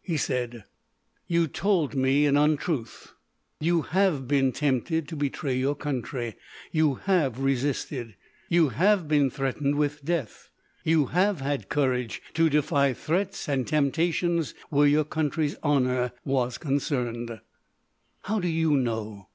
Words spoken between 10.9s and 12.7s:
have had courage to